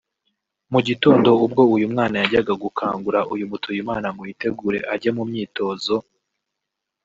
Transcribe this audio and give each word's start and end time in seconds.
Mu 0.71 0.79
gitondo 0.87 1.29
ubwo 1.45 1.61
uyu 1.75 1.85
mwana 1.93 2.15
yajyaga 2.21 2.53
gukangura 2.63 3.19
uyu 3.33 3.45
Mutuyimana 3.51 4.07
ngo 4.13 4.21
yitegure 4.29 4.79
ajye 4.93 5.09
mu 5.17 5.23
myitozo 5.29 5.95